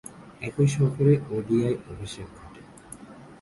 একই 0.41 0.67
সফরে 0.67 1.13
তার 1.17 1.31
ওডিআই 1.31 1.73
অভিষেক 1.91 2.27
ঘটে। 2.37 2.61